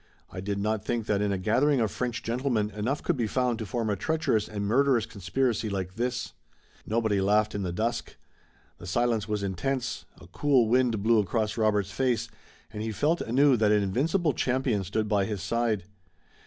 [0.31, 3.59] I did not think that in a gathering of French gentlemen enough could be found
[3.59, 6.33] to form a treacherous and murderous conspiracy like this."
[6.87, 8.15] Nobody laughed in the dusk.
[8.79, 10.05] The silence was intense.
[10.19, 12.29] A cool wind blew across Robert's face,
[12.73, 15.83] and he felt anew that an invincible champion stood by his side.